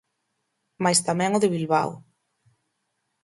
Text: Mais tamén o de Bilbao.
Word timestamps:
Mais 0.83 0.99
tamén 1.07 1.35
o 1.37 1.41
de 1.43 1.49
Bilbao. 1.55 1.91